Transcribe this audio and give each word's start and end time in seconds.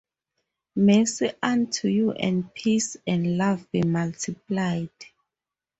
Mercy 0.77 1.29
unto 1.43 1.87
you 1.87 2.11
and 2.13 2.51
peace 2.55 2.97
and 3.05 3.37
love 3.37 3.69
be 3.71 3.83
multiplied. 3.83 4.89